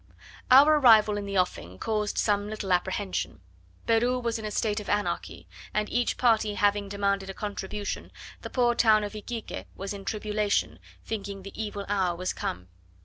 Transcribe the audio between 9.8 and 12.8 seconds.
in tribulation, thinking the evil hour was come.